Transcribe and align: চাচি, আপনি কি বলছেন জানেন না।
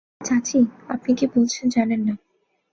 চাচি, 0.25 0.59
আপনি 0.87 1.11
কি 1.15 1.25
বলছেন 1.27 1.65
জানেন 1.69 2.01
না। 2.07 2.13